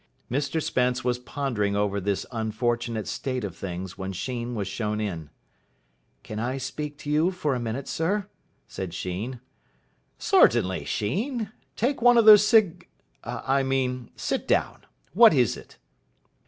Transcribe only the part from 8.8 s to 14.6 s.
Sheen. "Certainly, Sheen. Take one of those cig I mean, sit